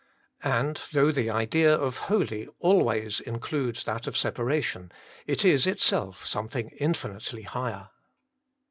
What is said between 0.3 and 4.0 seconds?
And though the idea of holy always includes